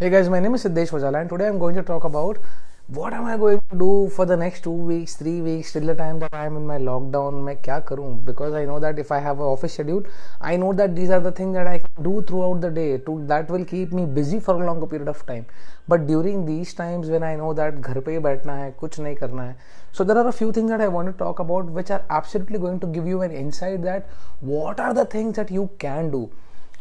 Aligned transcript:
Hey 0.00 0.10
guys, 0.10 0.28
my 0.28 0.38
name 0.38 0.54
is 0.54 0.62
Siddesh 0.62 0.90
Wajala 0.90 1.20
and 1.22 1.28
today 1.28 1.48
I'm 1.48 1.58
going 1.58 1.74
to 1.74 1.82
talk 1.82 2.04
about 2.04 2.38
what 2.86 3.12
am 3.12 3.24
I 3.24 3.36
going 3.36 3.60
to 3.72 3.76
do 3.76 4.08
for 4.14 4.24
the 4.24 4.36
next 4.36 4.62
two 4.62 4.70
weeks, 4.70 5.16
three 5.16 5.40
weeks, 5.40 5.72
till 5.72 5.86
the 5.86 5.94
time 5.96 6.20
that 6.20 6.32
I 6.32 6.46
am 6.46 6.56
in 6.56 6.64
my 6.68 6.78
lockdown. 6.78 7.40
मैं 7.46 7.56
क्या 7.64 7.78
करूँ? 7.88 8.24
Because 8.24 8.54
I 8.54 8.64
know 8.64 8.78
that 8.78 9.00
if 9.00 9.10
I 9.10 9.18
have 9.18 9.40
an 9.40 9.46
office 9.46 9.74
schedule, 9.74 10.04
I 10.40 10.56
know 10.56 10.72
that 10.72 10.94
these 10.94 11.10
are 11.10 11.18
the 11.18 11.32
things 11.32 11.52
that 11.54 11.66
I 11.66 11.78
can 11.78 12.04
do 12.04 12.22
throughout 12.22 12.60
the 12.60 12.70
day. 12.70 12.98
To 12.98 13.26
that 13.26 13.50
will 13.50 13.64
keep 13.64 13.92
me 13.92 14.06
busy 14.06 14.38
for 14.38 14.54
a 14.62 14.64
longer 14.64 14.86
period 14.86 15.08
of 15.08 15.26
time. 15.26 15.46
But 15.88 16.06
during 16.06 16.46
these 16.46 16.74
times 16.74 17.10
when 17.10 17.24
I 17.24 17.34
know 17.34 17.52
that 17.52 17.80
घर 17.80 18.00
पे 18.00 18.12
ही 18.12 18.18
बैठना 18.30 18.54
है, 18.62 18.72
कुछ 18.80 19.00
नहीं 19.00 19.16
करना 19.16 19.42
है. 19.42 19.56
So 19.90 20.04
there 20.04 20.16
are 20.16 20.28
a 20.28 20.40
few 20.42 20.52
things 20.52 20.70
that 20.70 20.80
I 20.80 20.88
want 20.98 21.08
to 21.08 21.24
talk 21.24 21.40
about 21.40 21.76
which 21.80 21.90
are 21.90 22.04
absolutely 22.08 22.60
going 22.66 22.78
to 22.86 22.86
give 22.86 23.08
you 23.08 23.22
an 23.22 23.32
insight 23.32 23.82
that 23.82 24.06
what 24.40 24.78
are 24.78 24.94
the 24.94 25.10
things 25.16 25.34
that 25.34 25.50
you 25.50 25.70
can 25.80 26.12
do. 26.12 26.28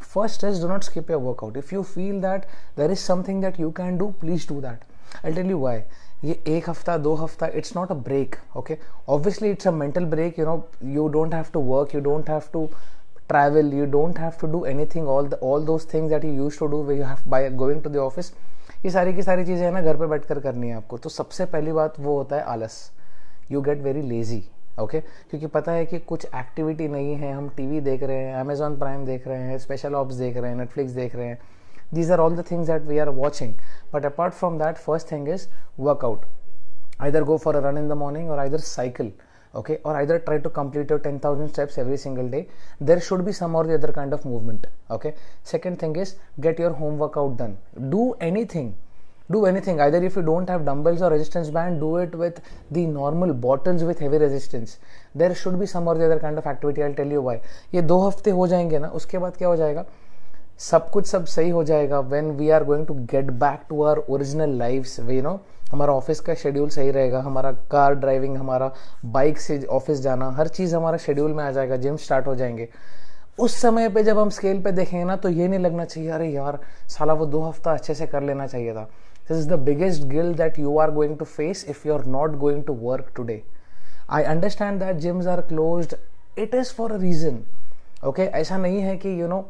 First 0.04 0.44
is 0.44 0.60
do 0.60 0.68
not 0.68 0.84
skip 0.84 1.08
your 1.08 1.18
workout. 1.18 1.56
If 1.56 1.72
you 1.72 1.82
feel 1.82 2.20
that 2.20 2.46
there 2.76 2.90
is 2.90 3.00
something 3.00 3.40
that 3.40 3.58
you 3.58 3.72
can 3.72 3.98
do, 3.98 4.14
please 4.20 4.46
do 4.46 4.60
that. 4.60 4.82
I'll 5.24 5.34
tell 5.34 5.52
you 5.54 5.58
why. 5.66 5.76
ये 6.24 6.34
एक 6.48 6.68
हफ़्ता 6.70 6.96
दो 7.04 7.14
हफ़्ता 7.14 7.46
it's 7.58 7.74
not 7.76 7.90
a 7.90 7.94
break 8.08 8.36
okay 8.56 8.76
obviously 9.10 9.50
it's 9.50 9.68
a 9.68 9.70
mental 9.70 10.04
break 10.12 10.38
you 10.38 10.44
know 10.46 10.54
you 10.96 11.06
don't 11.16 11.34
have 11.34 11.46
to 11.52 11.60
work 11.60 11.94
you 11.94 12.00
don't 12.00 12.30
have 12.30 12.42
to 12.52 12.68
travel 13.30 13.72
you 13.72 13.84
don't 13.86 14.18
have 14.18 14.38
to 14.38 14.48
do 14.54 14.60
anything 14.70 15.06
all 15.12 15.28
the 15.34 15.36
all 15.50 15.66
those 15.68 15.84
things 15.92 16.10
that 16.10 16.24
you 16.28 16.32
used 16.38 16.58
to 16.62 16.68
do 16.72 16.80
where 16.88 16.96
you 16.96 17.04
have 17.10 17.20
by 17.34 17.38
going 17.60 17.82
to 17.84 17.92
the 17.96 18.00
office 18.06 18.32
ये 18.84 18.90
सारी 18.90 19.12
की 19.14 19.22
सारी 19.22 19.44
चीज़ें 19.44 19.64
है 19.64 19.70
ना 19.72 19.80
घर 19.80 19.96
पे 19.96 20.06
बैठ 20.06 20.24
कर 20.26 20.38
करनी 20.40 20.68
है 20.68 20.74
आपको 20.76 20.98
तो 20.98 21.08
सबसे 21.08 21.44
पहली 21.52 21.72
बात 21.72 22.00
वो 22.00 22.16
होता 22.16 22.36
है 22.36 22.42
आलस 22.52 22.78
you 23.50 23.60
get 23.62 23.82
very 23.82 24.02
lazy 24.08 24.42
okay 24.80 25.00
क्योंकि 25.00 25.46
पता 25.46 25.72
है 25.72 25.86
कि 25.86 25.98
कुछ 25.98 26.24
एक्टिविटी 26.26 26.86
नहीं 26.88 27.14
है, 27.14 27.32
हम 27.32 27.48
टी 27.56 27.66
वी 27.66 27.80
देख 27.80 28.02
रहे 28.02 28.16
हैं 28.16 28.34
अमेजॉन 28.34 28.78
प्राइम 28.78 29.04
देख 29.06 29.26
रहे 29.28 29.40
हैं 29.40 29.58
स्पेशल 29.58 29.94
ऑप्स 29.94 30.14
देख 30.14 30.36
रहे 30.36 30.50
हैं 30.50 30.56
नेटफ्लिक्स 30.58 30.92
देख 30.92 31.16
रहे 31.16 31.26
हैं। 31.26 31.38
These 31.94 32.10
are 32.12 32.20
all 32.20 32.36
the 32.36 32.44
things 32.50 32.66
that 32.66 32.82
we 32.82 32.98
are 32.98 33.08
watching 33.08 33.54
but 33.94 34.06
apart 34.06 34.34
from 34.34 34.58
that 34.58 34.76
first 34.76 35.10
thing 35.12 35.28
is 35.28 35.46
workout 35.80 36.24
either 37.00 37.24
go 37.24 37.36
for 37.36 37.56
a 37.56 37.60
run 37.68 37.78
in 37.78 37.88
the 37.88 37.92
morning 38.02 38.30
और 38.30 38.38
आइदर 38.38 38.58
साइकिल 38.58 39.12
ओके 39.54 39.74
और 39.86 39.96
either 39.96 40.18
try 40.18 40.38
to 40.38 40.50
complete 40.50 40.90
your 40.90 41.00
ten 41.00 41.18
thousand 41.24 41.48
steps 41.50 41.78
every 41.78 41.96
single 41.96 42.28
day 42.30 42.46
there 42.82 42.98
should 43.08 43.22
be 43.24 43.32
some 43.32 43.56
और 43.56 43.66
the 43.66 43.74
other 43.74 43.90
kind 43.92 44.14
of 44.14 44.26
movement 44.28 44.66
okay 44.92 45.12
second 45.50 45.80
thing 45.82 45.98
is 45.98 46.14
get 46.40 46.60
your 46.60 46.72
home 46.72 46.96
workout 46.98 47.36
done 47.38 47.56
do 47.90 48.14
any 48.22 48.44
thing 48.44 48.72
do 49.32 49.42
anything. 49.46 49.80
Either 49.80 50.02
if 50.08 50.16
you 50.16 50.22
don't 50.28 50.52
have 50.54 50.64
dumbbells 50.66 51.02
or 51.02 51.10
resistance 51.14 51.50
band, 51.56 51.80
do 51.80 51.90
it 52.04 52.14
with 52.22 52.40
the 52.70 52.86
normal 52.86 53.34
bottles 53.46 53.84
with 53.90 54.04
heavy 54.06 54.22
resistance. 54.24 54.76
There 55.16 55.34
should 55.42 55.58
be 55.60 55.70
some 55.74 55.92
or 55.92 55.96
the 55.98 56.06
other 56.06 56.20
kind 56.20 56.44
of 56.44 56.48
activity. 56.54 56.86
I'll 56.88 56.98
tell 57.02 57.16
you 57.16 57.26
why. 57.28 57.36
ये 57.74 57.82
दो 57.82 58.00
हफ़्ते 58.06 58.30
हो 58.30 58.46
जाएँगे 58.46 58.78
ना, 58.78 58.88
उसके 59.00 59.18
बाद 59.18 59.36
क्या 59.36 59.48
हो 59.48 59.56
जाएगा? 59.56 59.84
सब 60.60 60.90
कुछ 60.90 61.06
सब 61.06 61.24
सही 61.26 61.50
हो 61.50 61.62
जाएगा 61.64 61.98
when 62.10 62.30
we 62.36 62.50
are 62.50 62.64
going 62.64 62.86
to 62.86 62.94
get 63.10 63.30
back 63.40 63.60
to 63.68 63.82
our 63.82 63.98
original 63.98 64.50
life 64.58 65.10
you 65.10 65.22
know 65.22 65.40
हमारा 65.72 65.92
ऑफ़िस 65.92 66.20
का 66.20 66.34
शेड्यूल 66.34 66.68
सही 66.68 66.90
रहेगा, 66.90 67.20
हमारा 67.20 67.52
कार 67.70 67.94
ड्राइविंग 67.94 68.36
हमारा 68.36 68.70
बाइक 69.04 69.38
से 69.40 69.62
ऑफ़िस 69.64 70.00
जाना, 70.00 70.30
हर 70.30 70.48
चीज़ 70.48 70.74
हमारा 70.76 70.96
शेड्यूल 70.98 71.32
में 71.32 71.42
आ 71.44 71.50
जाएगा 71.50 71.76
जिम 71.76 71.96
स्टार्ट 71.96 72.26
हो 72.26 72.34
जाएँगे। 72.34 72.68
उस 73.40 73.54
समय 73.60 73.88
पे 73.88 74.02
जब 74.04 74.18
हम 74.18 74.30
स्केल 74.30 74.60
पे 74.62 74.72
देखेंगे 74.72 75.04
ना 75.04 75.16
तो 75.16 75.28
ये 75.28 75.48
नहीं 75.48 75.60
लगना 75.60 75.84
चाहिए, 75.84 76.10
अरे 76.10 76.28
यार, 76.28 76.58
साला 76.88 77.12
वो 77.12 77.26
दो 77.26 77.42
हफ़्ता 77.42 77.72
अच्छे 77.72 77.94
से 77.94 78.06
कर 78.06 78.22
लेना 78.22 78.46
चाहिए 78.46 78.74
था। 78.74 78.88
this 79.29 79.37
is 79.37 79.47
the 79.47 79.59
biggest 79.63 80.03
hill 80.07 80.33
that 80.35 80.59
you 80.59 80.77
are 80.77 80.91
going 80.91 81.17
to 81.17 81.25
face 81.27 81.65
if 81.69 81.85
you 81.85 81.93
are 81.93 82.05
not 82.07 82.35
going 82.37 82.63
to 82.63 82.73
work 82.81 83.11
today 83.15 83.41
I 84.09 84.23
understand 84.25 84.79
that 84.79 84.97
gyms 84.97 85.27
are 85.27 85.41
close 85.43 85.95
it 86.37 86.55
is 86.55 86.73
for 86.73 86.91
a 86.91 86.97
reason 86.97 87.43
okay 88.05 88.21
ऐसा 88.41 88.57
नहीं 88.57 88.81
है 88.81 88.97
कि 88.97 89.09
you 89.09 89.15
you 89.17 89.29
no 89.29 89.35
know, 89.35 89.45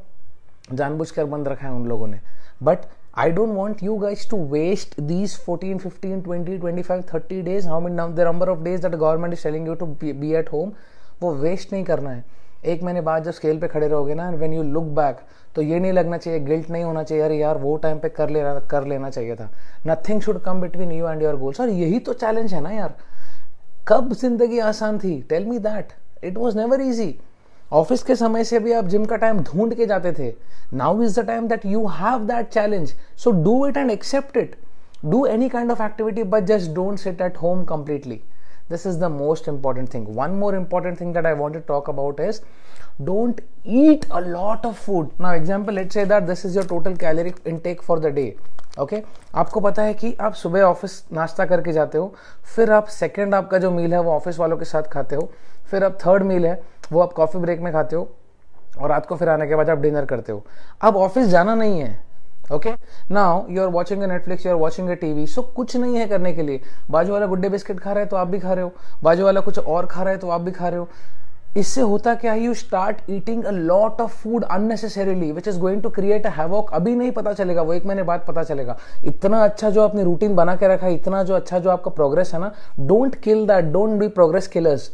जानबूझकर 0.73 1.25
बंद 1.25 1.47
रखा 1.47 1.67
है 1.67 1.73
उन 1.73 1.87
लोगों 1.87 2.07
ने 2.07 2.19
but 2.63 2.85
I 3.17 3.31
don't 3.31 3.53
want 3.55 3.83
you 3.83 3.95
guys 3.97 4.29
to 4.29 4.37
waste 4.47 4.99
these 5.01 5.37
fourteen 5.37 5.77
fifteen 5.77 6.21
twenty 6.21 6.57
twenty 6.57 6.81
five 6.81 7.03
thirty 7.13 7.41
days 7.41 7.67
how 7.67 7.79
many 7.81 8.13
the 8.13 8.27
number 8.27 8.49
of 8.49 8.61
days 8.63 8.81
that 8.81 8.95
government 8.95 9.33
is 9.33 9.43
telling 9.43 9.67
you 9.67 9.73
to 9.75 9.85
be 10.01 10.33
at 10.33 10.51
home 10.53 10.71
वो 11.21 11.33
waste 11.35 11.73
नहीं 11.73 11.83
करना 11.83 12.09
है 12.09 12.23
एक 12.64 12.82
महीने 12.82 13.00
बाद 13.00 13.24
जब 13.24 13.32
scale 13.32 13.58
पे 13.58 13.68
खड़े 13.68 13.86
रहोगे 13.88 14.14
ना 14.14 14.28
वेन 14.30 14.52
यू 14.52 14.62
लुक 14.62 14.84
बैक 14.96 15.20
तो 15.56 15.62
ये 15.62 15.78
नहीं 15.80 15.92
लगना 15.92 16.16
चाहिए 16.16 16.40
गिल्ट 16.40 16.70
नहीं 16.70 16.84
होना 16.84 17.02
चाहिए, 17.02 17.22
अरे 17.24 17.36
यार, 17.36 17.58
वो 17.58 17.76
टाइम 17.76 17.98
पे 17.98 18.08
कर 18.08 18.30
लेना 18.30 18.58
कर 18.70 18.86
लेना 18.86 19.10
चाहिए 19.10 19.34
था। 19.36 19.50
Nothing 19.86 20.20
should 20.22 20.40
come 20.42 20.60
between 20.60 20.92
you 20.92 21.08
and 21.08 21.22
your 21.22 21.36
goals 21.36 21.60
और 21.60 21.68
यही 21.70 21.98
तो 21.98 22.12
चैलेंज 22.14 22.54
है 22.54 22.60
ना 22.60 22.70
यार। 22.70 22.94
कब 23.88 24.12
ज़िंदगी 24.12 24.58
आसान 24.60 24.98
थी? 24.98 25.20
Tell 25.28 25.46
me 25.46 25.58
that 25.58 25.92
it 26.24 26.38
was 26.38 26.56
never 26.58 26.80
easy 26.82 27.14
office 27.72 28.02
के 28.02 28.16
समय 28.16 28.44
से 28.44 28.58
भी 28.60 28.72
आप 28.72 28.84
जिम 28.84 29.04
का 29.04 29.16
टाइम 29.16 29.42
ढूंढ 29.44 29.74
के 29.74 29.86
जाते 29.86 30.12
थे। 30.12 30.32
Now 30.74 31.02
is 31.02 31.20
the 31.20 31.26
time 31.26 31.48
that 31.48 31.66
you 31.66 31.86
have 31.90 32.24
that 32.26 32.48
challenge 32.48 32.94
so 33.24 33.30
do 33.42 33.66
it 33.66 33.76
and 33.76 33.90
accept 33.90 34.36
it 34.36 34.56
do 35.04 35.24
any 35.26 35.48
kind 35.48 35.70
of 35.72 35.82
activity 35.82 36.22
but 36.24 36.44
just 36.44 36.70
don't 36.74 36.98
sit 36.98 37.20
at 37.20 37.36
home 37.36 37.64
completely 37.64 38.20
this 38.68 38.86
is 38.86 38.98
the 38.98 39.08
most 39.08 39.48
important 39.48 39.88
thing 39.88 40.04
one 40.14 40.38
more 40.38 40.54
important 40.54 40.98
thing 40.98 41.12
that 41.12 41.26
i 41.26 41.32
want 41.32 41.54
to 41.54 41.60
talk 41.60 41.88
about 41.88 42.20
is 42.20 42.40
don't 43.04 43.40
eat 43.64 44.06
a 44.10 44.20
lot 44.20 44.64
of 44.64 44.78
food 44.78 45.10
now 45.18 45.32
example 45.32 45.74
let's 45.74 45.94
say 45.94 46.04
that 46.04 46.26
this 46.26 46.44
is 46.44 46.54
your 46.54 46.64
total 46.64 46.96
calorie 46.96 47.34
intake 47.44 47.82
for 47.82 48.00
the 48.00 48.10
day 48.12 48.32
okay 48.78 48.96
okay? 48.96 49.08
आपको 49.34 49.60
पता 49.60 49.82
है 49.82 49.94
कि 49.94 50.14
आप 50.20 50.34
सुबह 50.34 50.62
office 50.62 50.92
नाश्ता 51.12 51.44
करके 51.46 51.72
जाते 51.72 51.98
हो 51.98 52.14
फिर 52.54 52.70
आप 52.72 52.86
सेकंड 52.88 53.34
आपका 53.34 53.58
जो 53.58 53.70
मील 53.70 53.94
है 53.94 54.00
वो 54.02 54.12
ऑफ़िस 54.12 54.38
वालों 54.38 54.56
के 54.58 54.64
साथ 54.64 54.82
खाते 54.92 55.16
हो 55.16 55.30
फिर 55.70 55.84
आप 55.84 55.98
थर्ड 56.06 56.22
मील 56.22 56.46
है 56.46 56.60
वो 56.92 57.00
आप 57.00 57.12
कॉफ़ी 57.12 57.40
ब्रेक 57.40 57.60
में 57.60 57.72
खाते 57.72 57.96
हो 57.96 58.08
और 58.78 58.88
रात 58.90 59.06
को 59.06 59.16
फिर 59.16 59.28
आने 59.28 59.46
के 59.46 59.54
बाद 59.54 59.70
आप 59.70 59.78
डिनर 59.78 60.04
करते 60.04 60.32
हो 60.32 60.42
अब 60.82 60.96
ऑफ़िस 60.96 61.26
जाना 61.28 61.54
नहीं 61.54 61.80
है 61.80 61.98
okay 62.52 62.70
now 63.10 63.42
you 63.50 63.62
are 63.62 63.68
watching 63.70 64.02
Netflix 64.02 64.46
you 64.46 64.52
are 64.52 64.58
watching 64.58 64.90
a 64.90 64.94
TV 64.96 65.26
so 65.26 65.42
कुछ 65.56 65.76
नहीं 65.76 65.96
है 65.96 66.06
करने 66.08 66.32
के 66.32 66.42
लिए। 66.42 66.60
बाजू 66.90 67.12
वाला 67.12 67.26
गुड्डे 67.26 67.48
बिस्किट 67.48 67.80
खा 67.80 67.92
रहे 67.92 68.04
है 68.04 68.08
तो 68.10 68.16
आप 68.16 68.28
भी 68.28 68.38
खा 68.38 68.52
रहे 68.52 68.64
हो। 68.64 68.72
बाजू 69.02 69.24
वाला 69.24 69.40
कुछ 69.40 69.58
और 69.58 69.86
खा 69.86 70.02
रहे 70.02 70.14
है 70.14 70.20
तो 70.20 70.28
आप 70.28 70.40
भी 70.40 70.50
खा 70.52 70.68
रहे 70.68 70.78
हो। 70.78 70.88
इससे 71.56 71.80
होता 71.80 72.14
क्या 72.14 72.32
है 72.32 72.40
you 72.40 72.52
start 72.54 73.10
eating 73.10 73.44
a 73.44 73.50
lot 73.50 74.00
of 74.00 74.12
food 74.12 74.44
unnecessarily 74.44 75.30
which 75.32 75.48
is 75.48 75.58
going 75.60 75.82
to 75.82 75.88
create 75.90 76.26
a 76.26 76.30
havoc 76.30 76.72
अभी 76.74 76.94
नहीं 76.94 77.10
पता 77.12 77.32
चलेगा, 77.32 77.62
वो 77.62 77.72
एक 77.74 77.86
महीने 77.86 78.02
बाद 78.02 78.24
पता 78.28 78.42
चलेगा। 78.42 78.76
इतना 79.04 79.42
अच्छा 79.44 79.70
जो 79.70 79.82
आपने 79.82 80.04
रूटीन 80.04 80.34
बना 80.34 80.56
के 80.56 80.68
रखा 80.68 80.86
है, 80.86 80.94
इतना 80.94 81.22
जो 81.22 81.34
अच्छा 81.34 81.58
जो 81.58 81.70
आपका 81.70 81.90
प्रोग्रेस 81.90 82.34
है 82.34 82.40
ना 82.40 82.52
don't 82.80 83.14
kill 83.22 83.46
that 83.46 83.72
don't 83.72 83.98
be 84.00 84.08
progress 84.10 84.48
killers 84.48 84.90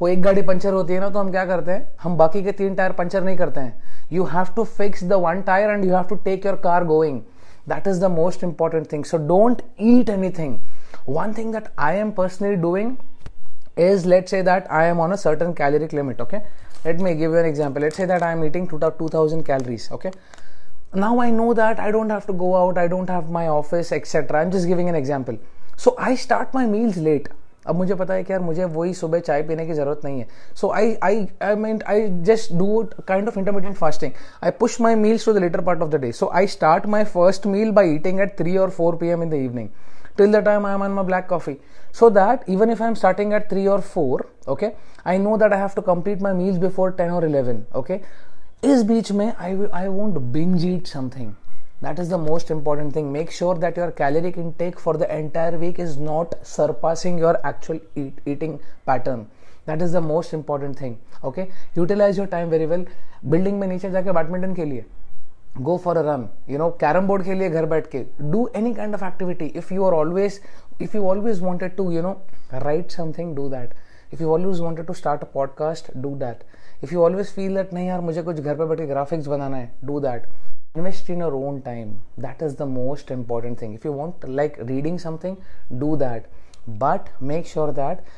वो 0.00 0.08
एक 0.08 0.22
गाड़ी 0.22 0.42
पंचर 0.42 0.72
होती 0.72 0.94
है 0.94 1.00
ना 1.00 1.08
तो 1.10 1.18
हम 1.18 1.30
क्या 1.30 1.44
करते 1.46 1.70
हैं? 1.70 1.96
हम 2.02 2.16
बाकी 2.16 2.42
के 2.44 2.52
तीन 2.52 2.74
टायर 2.74 2.92
पंचर 2.92 3.22
नहीं 3.24 3.36
करते 3.36 3.60
हैं। 3.60 3.95
you 4.08 4.24
have 4.26 4.54
to 4.54 4.64
fix 4.64 5.00
the 5.00 5.18
one 5.18 5.42
tire 5.44 5.72
and 5.72 5.84
you 5.84 5.92
have 5.92 6.08
to 6.08 6.20
take 6.24 6.44
your 6.44 6.56
car 6.56 6.84
going. 6.84 7.24
That 7.66 7.86
is 7.86 7.98
the 7.98 8.08
most 8.08 8.42
important 8.42 8.88
thing. 8.88 9.04
So 9.04 9.18
don't 9.18 9.62
eat 9.76 10.08
anything. 10.08 10.60
One 11.04 11.34
thing 11.34 11.50
that 11.52 11.72
i 11.76 11.94
am 11.94 12.12
personally 12.12 12.56
doing 12.56 12.98
is 13.76 14.06
let's 14.06 14.30
say 14.30 14.40
that 14.42 14.70
i 14.70 14.84
am 14.86 14.98
on 14.98 15.12
a 15.12 15.18
certain 15.18 15.54
caloric 15.54 15.92
limit 15.92 16.20
okay? 16.20 16.42
Let 16.84 17.00
me 17.00 17.14
give 17.14 17.32
you 17.32 17.38
an 17.38 17.46
example. 17.46 17.82
Let's 17.82 17.96
say 17.96 18.06
that 18.06 18.22
i 18.22 18.32
am 18.32 18.44
eating 18.44 18.68
2000 18.68 19.44
calories 19.44 19.90
okay? 19.92 20.12
Now 20.94 21.18
i 21.20 21.30
know 21.30 21.52
that 21.54 21.78
i 21.78 21.90
don't 21.90 22.10
have 22.10 22.26
to 22.26 22.32
go 22.32 22.56
out 22.56 22.78
i 22.78 22.88
don't 22.88 23.08
have 23.08 23.28
my 23.30 23.48
office 23.48 23.92
etc 23.92 24.40
i'm 24.40 24.50
just 24.50 24.66
giving 24.66 24.88
an 24.88 24.94
example. 24.94 25.38
So 25.76 25.94
i 25.98 26.14
start 26.14 26.54
my 26.54 26.66
meals 26.66 26.96
late. 26.96 27.28
अब 27.66 27.76
मुझे 27.76 27.94
पता 27.94 28.14
है 28.14 28.22
कि 28.24 28.32
यार 28.32 28.42
मुझे 28.42 28.64
वही 28.64 28.92
सुबह 28.94 29.18
चाय 29.18 29.42
पीने 29.42 29.66
की 29.66 29.72
ज़रूरत 29.72 30.00
नहीं 30.04 30.20
है। 30.20 30.26
So 30.54 30.70
I 30.72 30.94
I 31.04 31.26
I 31.42 31.54
mean 31.56 31.80
I 31.88 32.06
just 32.24 32.52
do 32.52 32.82
kind 33.08 33.28
of 33.28 33.38
intermediate 33.38 33.74
fasting 33.74 34.12
I 34.44 34.50
push 34.60 34.80
my 34.80 34.94
meals 34.94 35.24
to 35.26 35.32
the 35.32 35.38
later 35.38 35.60
part 35.60 35.82
of 35.82 35.90
the 35.90 36.00
day 36.00 36.12
so 36.12 36.30
I 36.34 36.46
start 36.46 36.86
my 36.86 37.04
first 37.04 37.46
meal 37.46 37.70
by 37.70 37.94
eating 37.94 38.20
at 38.20 38.38
three 38.38 38.56
और 38.56 38.70
four 38.70 38.96
P 38.96 39.08
M 39.08 39.22
in 39.22 39.30
the 39.30 39.34
evening 39.34 39.68
till 40.18 40.32
the 40.32 40.44
time 40.44 40.66
I 40.66 40.74
am 40.74 40.82
on 40.82 40.90
my 40.90 41.04
black 41.04 41.26
coffee 41.28 41.56
so 41.98 42.10
that 42.10 42.50
even 42.50 42.70
if 42.70 42.82
I 42.82 42.88
am 42.88 42.94
starting 42.94 43.32
at 43.34 43.50
three 43.50 43.66
और 43.66 43.80
four 43.94 44.28
okay 44.48 44.70
I 45.06 45.18
know 45.18 45.36
that 45.36 45.52
I 45.52 45.58
have 45.58 45.70
to 45.76 45.82
complete 45.82 46.22
my 46.22 46.32
meals 46.34 46.58
before 46.58 46.90
ten 46.98 47.10
और 47.10 47.24
eleven 47.24 47.62
okay 47.76 48.00
इस 48.64 48.82
बीच 48.82 49.12
में 49.12 49.32
I 49.32 49.66
I 49.72 49.88
won't 49.88 50.18
binge 50.32 50.64
eat 50.66 50.86
something 50.86 51.32
That 51.82 51.98
is 51.98 52.08
the 52.08 52.18
most 52.18 52.50
important 52.50 52.94
thing. 52.94 53.12
Make 53.12 53.30
sure 53.30 53.54
that 53.56 53.76
your 53.76 53.90
caloric 53.90 54.36
intake 54.38 54.80
for 54.80 54.96
the 54.96 55.14
entire 55.14 55.58
week 55.58 55.78
is 55.78 55.96
not 55.96 56.34
surpassing 56.42 57.18
your 57.18 57.38
actual 57.44 57.80
eat, 57.94 58.18
eating 58.24 58.60
pattern. 58.86 59.28
That 59.66 59.82
is 59.82 59.92
the 59.92 60.00
most 60.00 60.32
important 60.32 60.78
thing. 60.78 60.98
Okay, 61.22 61.50
utilize 61.74 62.16
your 62.16 62.26
time 62.28 62.48
very 62.50 62.66
well. 62.66 62.84
Building 63.28 63.58
में 63.60 63.66
नीचे 63.68 63.90
जाके 63.90 64.12
badminton 64.12 64.54
के 64.54 64.64
लिए 64.64 64.84
go 65.62 65.76
for 65.78 65.96
a 65.98 66.02
run 66.04 66.24
you 66.48 66.58
know 66.58 66.70
carrom 66.80 67.06
board 67.06 67.24
के 67.24 67.34
लिए 67.34 67.50
घर 67.50 67.66
बैठ 67.66 67.86
के 67.94 68.04
do 68.32 68.40
any 68.60 68.72
kind 68.78 68.96
of 68.98 69.02
activity 69.02 69.46
if 69.60 69.70
you 69.72 69.84
are 69.84 69.94
always 69.98 70.40
if 70.86 70.94
you 70.94 71.04
always 71.12 71.40
wanted 71.40 71.76
to 71.76 71.90
you 71.92 72.02
know 72.06 72.16
write 72.64 72.96
something 72.96 73.34
do 73.34 73.48
that 73.54 73.72
if 74.12 74.20
you 74.20 74.32
always 74.34 74.60
wanted 74.60 74.86
to 74.86 74.94
start 74.94 75.22
a 75.22 75.30
podcast 75.38 75.88
do 76.02 76.14
that 76.24 76.44
if 76.82 76.92
you 76.92 77.06
always 77.06 77.32
feel 77.38 77.56
that 77.60 77.72
नहीं 77.74 77.86
यार 77.88 78.00
मुझे 78.00 78.22
कुछ 78.22 78.40
घर 78.40 78.54
पे 78.54 78.64
बैठ 78.64 78.78
के 78.78 78.86
graphics 78.86 79.26
बनाना 79.26 79.56
है 79.56 79.72
do 79.90 80.00
that 80.06 80.28
invest 80.76 81.10
in 81.16 81.26
your 81.26 81.34
own 81.40 81.60
time. 81.66 81.92
That 82.26 82.46
is 82.48 82.56
the 82.62 82.70
most 82.76 83.12
important 83.16 83.64
thing. 83.64 83.74
If 83.80 83.90
you 83.90 83.98
want, 83.98 84.30
like, 84.40 84.62
reading 84.70 85.02
something, 85.08 85.36
do 85.84 85.92
that. 85.98 86.32
But 86.80 87.12
make 87.34 87.52
sure 87.52 87.72
that 87.82 88.08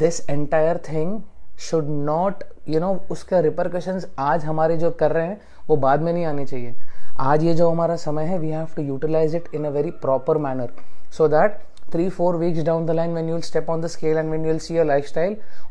this 0.00 0.24
entire 0.38 0.80
thing 0.92 1.20
should 1.60 1.88
not 2.04 2.42
you 2.68 2.78
know 2.80 2.88
उसका 3.10 3.38
repercussions 3.40 4.06
आज 4.18 4.44
हमारे 4.44 4.76
जो 4.76 4.90
कर 5.00 5.12
रहे 5.12 5.26
हैं, 5.26 5.40
वो 5.68 5.76
बाद 5.76 6.02
में 6.02 6.12
नहीं 6.12 6.24
आनी 6.26 6.44
चाहिए। 6.44 6.74
आज 7.20 7.42
ये 7.44 7.54
जो 7.54 7.68
हमारा 7.70 7.96
समय 7.96 8.24
है 8.24 8.38
we 8.38 8.48
have 8.50 8.68
to 8.76 8.82
utilise 8.82 9.34
it 9.36 9.48
in 9.54 9.64
a 9.64 9.70
very 9.70 9.90
proper 10.04 10.38
manner 10.38 10.72
so 11.16 11.28
that 11.28 11.60
three 11.92 12.08
four 12.08 12.36
weeks 12.36 12.62
down 12.64 12.86
the 12.86 12.90
line 12.90 13.14
when 13.14 13.28
you'll 13.28 13.40
step 13.40 13.70
on 13.70 13.80
the 13.82 13.86
scale 13.86 14.16
and 14.16 14.30
when 14.30 14.46
you'll 14.46 14.58
see 14.58 14.76
your 14.76 14.86
life 14.86 15.18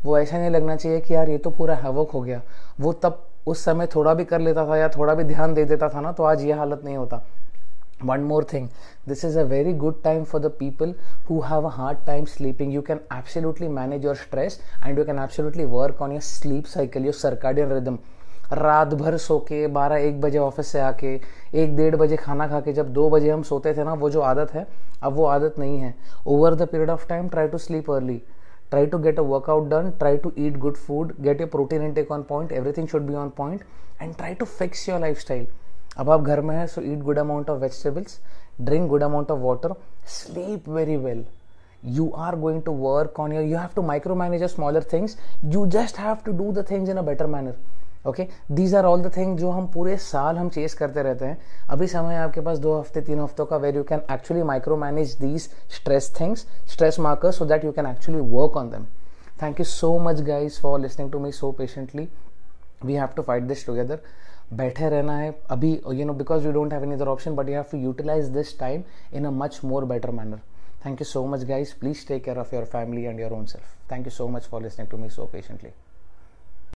वो 0.04 0.18
ऐसा 0.18 0.38
नहीं 0.38 0.50
लगना 0.50 0.76
चाहिए 0.76 1.00
कि 1.00 1.14
यार 1.14 1.30
ये 1.30 1.38
तो 1.38 1.50
पूरा 1.50 1.74
हैवक 1.74 2.10
हो 2.10 2.20
गया। 2.20 2.40
वो 2.80 2.92
तब 2.92 3.22
उस 3.46 3.64
समय 3.64 3.86
थोड़ा 3.94 4.14
भी 4.14 4.24
कर 4.24 4.40
लेता 4.40 4.66
था 4.66 4.76
या 4.76 4.88
थोड़ा 4.88 5.14
भी 5.14 5.24
ध्यान 5.24 5.54
दे 5.54 5.64
देता 5.64 5.88
था 5.88 6.00
ना 6.00 6.12
तो 6.12 6.22
आज 6.22 6.44
ये 6.44 6.52
हालत 6.52 6.84
नहीं 6.84 6.96
होता। 6.96 7.22
One 8.04 8.20
more 8.20 8.44
thing 8.52 8.68
this 9.08 9.24
is 9.24 9.38
a 9.38 9.42
very 9.44 9.72
good 9.74 10.02
time 10.02 10.24
for 10.24 10.40
the 10.40 10.50
people 10.58 10.94
who 11.30 11.40
have 11.40 11.66
a 11.66 11.70
hard 11.72 11.98
time 12.06 12.24
sleeping 12.24 12.72
you 12.74 12.82
can 12.82 13.00
absolutely 13.12 13.68
manage 13.70 14.04
your 14.04 14.14
stress 14.16 14.60
and 14.86 14.98
you 14.98 15.04
can 15.04 15.18
absolutely 15.18 15.64
work 15.64 16.02
on 16.02 16.12
your 16.12 16.20
sleep 16.22 16.64
cycle 16.64 17.04
your 17.04 17.14
circadian 17.14 17.54
rhythm 17.54 17.98
रात 18.52 18.88
भर 18.94 19.16
सो 19.16 19.38
के 19.38 19.66
बारह 19.66 19.96
एक 19.96 20.20
बजे 20.20 20.38
office 20.38 20.66
से 20.66 20.80
आके, 20.80 21.14
एक 21.54 21.76
डेढ़ 21.76 21.94
बजे 21.96 22.16
खाना 22.16 22.46
खा 22.48 22.60
के 22.60 22.72
जब 22.72 22.92
दो 22.92 23.08
बजे 23.10 23.30
हम 23.30 23.42
सोते 23.42 23.72
थे 23.74 23.84
ना, 23.84 23.92
वो 23.92 24.10
जो 24.10 24.20
आदत 24.20 24.52
है, 24.54 24.66
अब 25.02 25.12
वो 25.12 25.24
आदत 25.26 25.54
नहीं 25.58 25.78
है। 25.78 25.94
Over 26.26 26.54
the 26.54 26.62
period 26.62 26.90
of 26.90 27.06
time 27.08 27.28
try 27.28 27.48
to 27.48 27.58
sleep 27.58 27.90
early 27.90 28.20
try 28.71 28.85
to 28.93 28.99
get 29.07 29.19
a 29.19 29.23
workout 29.23 29.69
done 29.69 29.93
try 29.99 30.15
to 30.25 30.33
eat 30.45 30.59
good 30.65 30.77
food 30.87 31.15
get 31.27 31.39
your 31.39 31.51
protein 31.55 31.87
intake 31.89 32.11
on 32.17 32.23
point 32.33 32.51
everything 32.51 32.87
should 32.93 33.07
be 33.07 33.15
on 33.23 33.31
point 33.31 33.61
and 33.99 34.17
try 34.17 34.33
to 34.43 34.51
fix 34.59 34.87
your 34.91 34.99
lifestyle 35.07 35.47
अब 35.99 36.09
आप 36.11 36.21
घर 36.21 36.41
में 36.47 36.55
है 36.55 36.65
so 36.67 36.81
eat 36.91 36.99
good 37.03 37.19
amount 37.19 37.49
of 37.49 37.61
vegetables 37.61 38.19
drink 38.61 38.87
good 38.89 39.03
amount 39.03 39.31
of 39.31 39.39
water 39.41 39.73
sleep 40.17 40.69
very 40.69 40.97
well 41.05 41.25
you 41.95 42.05
are 42.25 42.35
going 42.35 42.61
to 42.63 42.71
work 42.71 43.19
on 43.19 43.31
your 43.31 43.41
you 43.43 43.55
have 43.55 43.73
to 43.75 43.81
micromanage 43.81 44.39
your 44.39 44.49
smaller 44.49 44.81
things 44.93 45.15
you 45.55 45.65
just 45.75 45.99
have 46.03 46.23
to 46.23 46.33
do 46.33 46.51
the 46.51 46.63
things 46.63 46.89
in 46.89 46.97
a 46.97 47.03
better 47.03 47.27
manner 47.27 47.53
Okay 48.06 48.26
these 48.52 48.74
are 48.74 48.84
all 48.84 49.02
the 49.02 49.10
thing 49.16 49.36
जो 49.38 49.50
हम 49.50 49.66
पूरे 49.74 49.96
साल 49.96 50.38
हम 50.38 50.48
chess 50.48 50.74
करते 50.74 51.02
रहते 51.02 51.24
हैं। 51.24 51.38
अभी 51.70 51.86
समय 51.86 52.16
आपके 52.16 52.40
पास 52.40 52.58
दो 52.58 52.78
हफ़्ते, 52.78 53.00
तीन 53.00 53.20
हफ्तों 53.20 53.46
का 53.46 53.56
where 53.56 53.76
you 53.76 53.82
can 53.84 54.02
actually 54.12 54.42
micromanage 54.76 55.14
these 55.20 55.48
stress 55.76 56.12
things 56.20 56.46
stress 56.72 56.98
markers 57.00 57.38
so 57.38 57.44
that 57.44 57.64
you 57.64 57.72
can 57.72 57.86
actually 57.86 58.20
work 58.30 58.56
on 58.56 58.70
them 58.70 58.86
thank 59.42 59.60
you 59.60 59.64
so 59.64 59.96
much 59.98 60.20
guys 60.22 60.60
for 60.62 60.80
listening 60.80 61.12
to 61.12 61.18
me 61.20 61.32
so 61.32 61.52
patiently 61.58 62.08
we 62.84 62.94
have 62.94 63.08
to 63.16 63.22
fight 63.22 63.42
this 63.42 63.66
together 63.66 64.00
बैठे 64.52 64.88
रहना 64.88 65.16
है। 65.18 65.34
अभी 65.50 65.72
you 65.92 66.06
know 66.06 66.12
because 66.14 66.46
you 66.46 66.52
don't 66.52 66.72
have 66.72 66.82
any 66.84 66.94
other 66.94 67.08
option 67.08 67.36
but 67.36 67.48
you 67.48 67.54
have 67.54 67.64
to 67.72 67.78
utilise 67.78 68.28
this 68.38 68.58
time 68.58 68.82
in 69.14 69.24
a 69.24 69.30
much 69.30 69.60
more 69.64 69.84
better 69.84 70.10
manner 70.10 70.40
thank 70.86 71.00
you 71.00 71.06
so 71.06 71.20
much, 71.32 71.42
guys. 71.48 71.72
Please 71.82 72.00
take 72.06 72.24
care 72.24 72.38
of 72.44 72.56
your 72.56 72.64
family 72.66 73.06
and 73.12 73.24
your 73.24 73.32
own 73.38 73.46
self. 73.54 73.70
Thank 73.92 74.10
you 74.10 74.16
so 74.18 74.28
much 74.36 74.52
for 74.52 74.62
listening 74.66 74.92
to 74.94 75.02
me 75.04 75.14
so 75.20 75.32
patiently. 75.38 75.74